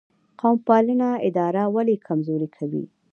قوم 0.39 0.57
پالنه 0.67 1.09
اداره 1.27 1.63
ولې 1.75 1.95
کمزورې 2.07 2.47
کوي؟ 2.57 2.83